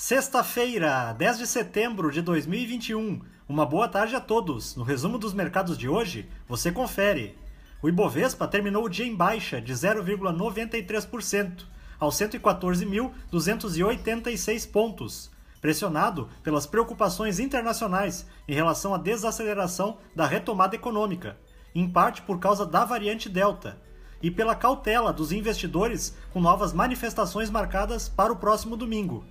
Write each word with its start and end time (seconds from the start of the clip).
Sexta-feira, 0.00 1.12
10 1.14 1.38
de 1.38 1.46
setembro 1.48 2.12
de 2.12 2.22
2021. 2.22 3.20
Uma 3.48 3.66
boa 3.66 3.88
tarde 3.88 4.14
a 4.14 4.20
todos. 4.20 4.76
No 4.76 4.84
resumo 4.84 5.18
dos 5.18 5.34
mercados 5.34 5.76
de 5.76 5.88
hoje, 5.88 6.28
você 6.46 6.70
confere. 6.70 7.36
O 7.82 7.88
Ibovespa 7.88 8.46
terminou 8.46 8.84
o 8.84 8.88
dia 8.88 9.04
em 9.04 9.16
baixa 9.16 9.60
de 9.60 9.72
0,93%, 9.72 11.64
aos 11.98 12.14
114.286 12.14 14.70
pontos, 14.70 15.32
pressionado 15.60 16.28
pelas 16.44 16.64
preocupações 16.64 17.40
internacionais 17.40 18.24
em 18.46 18.54
relação 18.54 18.94
à 18.94 18.98
desaceleração 18.98 19.98
da 20.14 20.26
retomada 20.26 20.76
econômica, 20.76 21.36
em 21.74 21.90
parte 21.90 22.22
por 22.22 22.38
causa 22.38 22.64
da 22.64 22.84
variante 22.84 23.28
Delta, 23.28 23.82
e 24.22 24.30
pela 24.30 24.54
cautela 24.54 25.12
dos 25.12 25.32
investidores 25.32 26.16
com 26.32 26.40
novas 26.40 26.72
manifestações 26.72 27.50
marcadas 27.50 28.08
para 28.08 28.32
o 28.32 28.36
próximo 28.36 28.76
domingo. 28.76 29.26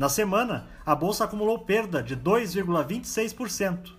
Na 0.00 0.08
semana, 0.08 0.66
a 0.86 0.94
bolsa 0.94 1.24
acumulou 1.24 1.58
perda 1.58 2.02
de 2.02 2.16
2,26%. 2.16 3.90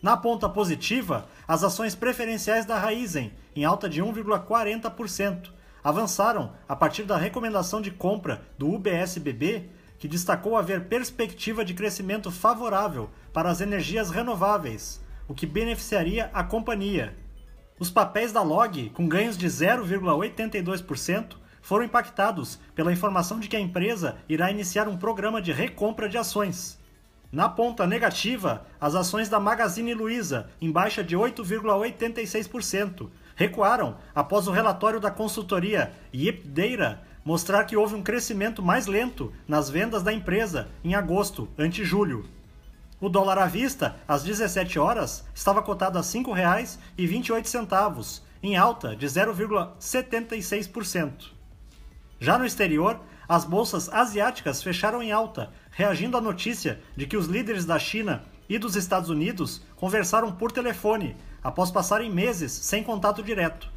Na 0.00 0.16
ponta 0.16 0.48
positiva, 0.48 1.28
as 1.46 1.62
ações 1.62 1.94
preferenciais 1.94 2.64
da 2.64 2.78
Raizen, 2.78 3.34
em 3.54 3.62
alta 3.62 3.90
de 3.90 4.02
1,40%, 4.02 5.50
avançaram 5.84 6.54
a 6.66 6.74
partir 6.74 7.02
da 7.02 7.18
recomendação 7.18 7.82
de 7.82 7.90
compra 7.90 8.40
do 8.56 8.72
UBSBB, 8.72 9.68
que 9.98 10.08
destacou 10.08 10.56
haver 10.56 10.88
perspectiva 10.88 11.62
de 11.62 11.74
crescimento 11.74 12.30
favorável 12.30 13.10
para 13.30 13.50
as 13.50 13.60
energias 13.60 14.08
renováveis, 14.08 14.98
o 15.28 15.34
que 15.34 15.44
beneficiaria 15.44 16.30
a 16.32 16.42
companhia. 16.42 17.14
Os 17.78 17.90
papéis 17.90 18.32
da 18.32 18.40
Log, 18.40 18.88
com 18.94 19.06
ganhos 19.06 19.36
de 19.36 19.46
0,82%, 19.46 21.36
foram 21.60 21.84
impactados 21.84 22.58
pela 22.74 22.92
informação 22.92 23.38
de 23.38 23.48
que 23.48 23.56
a 23.56 23.60
empresa 23.60 24.16
irá 24.28 24.50
iniciar 24.50 24.88
um 24.88 24.96
programa 24.96 25.42
de 25.42 25.52
recompra 25.52 26.08
de 26.08 26.18
ações. 26.18 26.78
Na 27.30 27.46
ponta 27.48 27.86
negativa, 27.86 28.66
as 28.80 28.94
ações 28.94 29.28
da 29.28 29.38
Magazine 29.38 29.92
Luiza, 29.92 30.48
em 30.60 30.72
baixa 30.72 31.04
de 31.04 31.14
8,86%, 31.16 33.10
recuaram 33.36 33.98
após 34.14 34.48
o 34.48 34.50
relatório 34.50 34.98
da 34.98 35.10
consultoria 35.10 35.92
Yipdata 36.14 37.02
mostrar 37.24 37.64
que 37.64 37.76
houve 37.76 37.94
um 37.94 38.02
crescimento 38.02 38.62
mais 38.62 38.86
lento 38.86 39.30
nas 39.46 39.68
vendas 39.68 40.02
da 40.02 40.10
empresa 40.10 40.68
em 40.82 40.94
agosto, 40.94 41.46
ante 41.58 41.84
julho. 41.84 42.24
O 42.98 43.10
dólar 43.10 43.36
à 43.36 43.44
vista, 43.46 43.96
às 44.08 44.24
17 44.24 44.78
horas, 44.78 45.26
estava 45.34 45.60
cotado 45.62 45.98
a 45.98 46.00
R$ 46.00 46.06
5,28, 46.06 48.22
em 48.42 48.56
alta 48.56 48.96
de 48.96 49.06
0,76%. 49.06 51.36
Já 52.20 52.38
no 52.38 52.44
exterior, 52.44 53.00
as 53.28 53.44
bolsas 53.44 53.88
asiáticas 53.88 54.62
fecharam 54.62 55.02
em 55.02 55.12
alta, 55.12 55.52
reagindo 55.70 56.16
à 56.16 56.20
notícia 56.20 56.80
de 56.96 57.06
que 57.06 57.16
os 57.16 57.26
líderes 57.26 57.64
da 57.64 57.78
China 57.78 58.24
e 58.48 58.58
dos 58.58 58.74
Estados 58.74 59.10
Unidos 59.10 59.62
conversaram 59.76 60.32
por 60.32 60.50
telefone 60.50 61.14
após 61.42 61.70
passarem 61.70 62.10
meses 62.10 62.50
sem 62.50 62.82
contato 62.82 63.22
direto. 63.22 63.70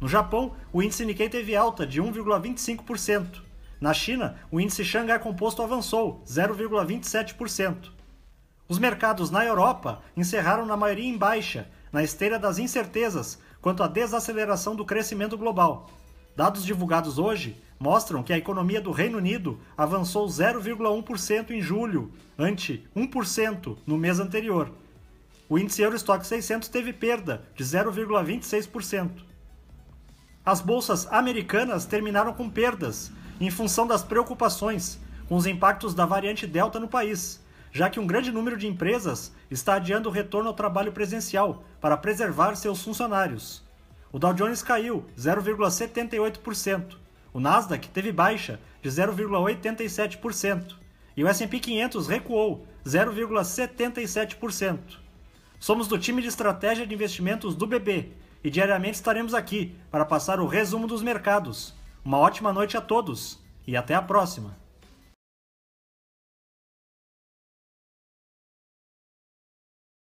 No 0.00 0.08
Japão, 0.08 0.54
o 0.72 0.82
índice 0.82 1.04
Nikkei 1.04 1.28
teve 1.28 1.54
alta 1.54 1.86
de 1.86 2.00
1,25%. 2.00 3.42
Na 3.80 3.92
China, 3.92 4.36
o 4.50 4.60
índice 4.60 4.84
Xangai 4.84 5.18
Composto 5.18 5.62
avançou 5.62 6.22
0,27%. 6.26 7.90
Os 8.68 8.78
mercados 8.78 9.30
na 9.30 9.44
Europa 9.44 10.00
encerraram 10.16 10.64
na 10.64 10.76
maioria 10.76 11.08
em 11.08 11.18
baixa, 11.18 11.68
na 11.92 12.02
esteira 12.02 12.38
das 12.38 12.58
incertezas 12.58 13.38
quanto 13.60 13.82
à 13.82 13.88
desaceleração 13.88 14.74
do 14.74 14.84
crescimento 14.84 15.36
global. 15.36 15.90
Dados 16.34 16.64
divulgados 16.64 17.18
hoje 17.18 17.62
mostram 17.78 18.22
que 18.22 18.32
a 18.32 18.38
economia 18.38 18.80
do 18.80 18.90
Reino 18.90 19.18
Unido 19.18 19.60
avançou 19.76 20.26
0,1% 20.26 21.50
em 21.50 21.60
julho, 21.60 22.12
ante 22.38 22.88
1% 22.96 23.76
no 23.86 23.98
mês 23.98 24.18
anterior. 24.18 24.72
O 25.48 25.58
índice 25.58 25.82
Eurostock 25.82 26.26
600 26.26 26.68
teve 26.68 26.92
perda 26.92 27.42
de 27.54 27.62
0,26%. 27.64 29.10
As 30.44 30.60
bolsas 30.60 31.06
americanas 31.12 31.84
terminaram 31.84 32.32
com 32.32 32.48
perdas, 32.48 33.12
em 33.40 33.50
função 33.50 33.86
das 33.86 34.02
preocupações 34.02 34.98
com 35.28 35.36
os 35.36 35.46
impactos 35.46 35.94
da 35.94 36.06
variante 36.06 36.46
Delta 36.46 36.80
no 36.80 36.88
país, 36.88 37.44
já 37.70 37.90
que 37.90 38.00
um 38.00 38.06
grande 38.06 38.32
número 38.32 38.56
de 38.56 38.66
empresas 38.66 39.32
está 39.50 39.74
adiando 39.74 40.08
o 40.08 40.12
retorno 40.12 40.48
ao 40.48 40.54
trabalho 40.54 40.92
presencial 40.92 41.64
para 41.80 41.96
preservar 41.96 42.54
seus 42.54 42.82
funcionários. 42.82 43.62
O 44.12 44.18
Dow 44.18 44.34
Jones 44.34 44.62
caiu 44.62 45.06
0,78%, 45.18 46.96
o 47.32 47.40
Nasdaq 47.40 47.88
teve 47.88 48.12
baixa 48.12 48.60
de 48.82 48.90
0,87% 48.90 50.74
e 51.16 51.24
o 51.24 51.28
S&P 51.28 51.58
500 51.58 52.08
recuou 52.08 52.66
0,77%. 52.84 54.98
Somos 55.58 55.88
do 55.88 55.98
time 55.98 56.20
de 56.20 56.28
estratégia 56.28 56.86
de 56.86 56.94
investimentos 56.94 57.54
do 57.54 57.66
BB 57.66 58.12
e 58.44 58.50
diariamente 58.50 58.96
estaremos 58.96 59.32
aqui 59.32 59.74
para 59.90 60.04
passar 60.04 60.40
o 60.40 60.46
resumo 60.46 60.86
dos 60.86 61.02
mercados. 61.02 61.74
Uma 62.04 62.18
ótima 62.18 62.52
noite 62.52 62.76
a 62.76 62.82
todos 62.82 63.38
e 63.66 63.74
até 63.76 63.94
a 63.94 64.02
próxima. 64.02 64.60